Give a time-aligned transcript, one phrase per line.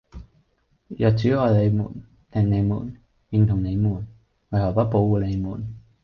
[0.97, 2.97] 若主愛你們，聽你們，
[3.29, 4.07] 認同你們，
[4.49, 5.75] 為何不保護你們？